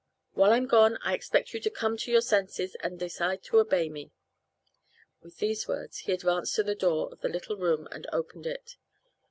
[0.33, 3.87] While I'm gone I expect you to come to your senses, and decide to obey
[3.87, 4.09] me."
[5.21, 8.77] With these words he advanced to the door of the little room and opened it.